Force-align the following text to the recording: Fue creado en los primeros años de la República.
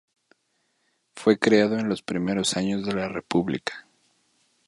Fue 1.15 1.37
creado 1.37 1.77
en 1.77 1.87
los 1.87 2.01
primeros 2.01 2.57
años 2.57 2.87
de 2.87 2.95
la 2.95 3.07
República. 3.07 3.85